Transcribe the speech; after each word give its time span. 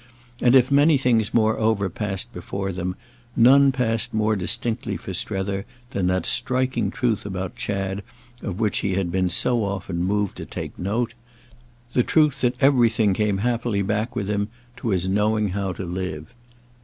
And 0.39 0.55
if 0.55 0.71
many 0.71 0.97
things 0.97 1.31
moreover 1.31 1.87
passed 1.87 2.33
before 2.33 2.71
them, 2.71 2.95
none 3.35 3.71
passed 3.71 4.15
more 4.15 4.35
distinctly 4.35 4.97
for 4.97 5.13
Strether 5.13 5.63
than 5.91 6.07
that 6.07 6.25
striking 6.25 6.89
truth 6.89 7.23
about 7.23 7.55
Chad 7.55 8.01
of 8.41 8.59
which 8.59 8.79
he 8.79 8.95
had 8.95 9.11
been 9.11 9.29
so 9.29 9.63
often 9.63 9.97
moved 10.03 10.37
to 10.37 10.45
take 10.47 10.79
note: 10.79 11.13
the 11.93 12.01
truth 12.01 12.41
that 12.41 12.55
everything 12.59 13.13
came 13.13 13.37
happily 13.45 13.83
back 13.83 14.15
with 14.15 14.27
him 14.27 14.47
to 14.77 14.89
his 14.89 15.07
knowing 15.07 15.49
how 15.49 15.71
to 15.73 15.85
live. 15.85 16.33